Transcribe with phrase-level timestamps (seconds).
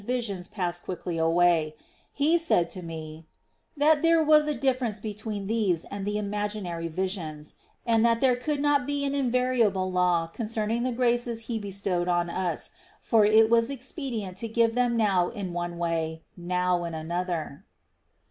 [0.03, 1.75] visions pass quickly away;
[2.11, 3.27] He said to me
[3.77, 7.53] "that there was a difference between these and the imaginary visions,
[7.85, 12.31] and that there could not be an invariable law concerning the graces He bestowed on
[12.31, 17.63] us; for it was expedient to give them now in one way, now in another."